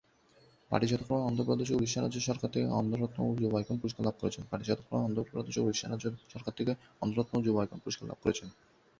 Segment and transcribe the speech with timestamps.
[0.71, 4.03] পাটি যথাক্রমে অন্ধ্র প্রদেশ এবং ওড়িশা রাজ্য সরকার থেকে "অন্ধ্র রত্ন" এবং "যুব আইকন" পুরস্কার
[8.09, 8.47] লাভ করেছেন।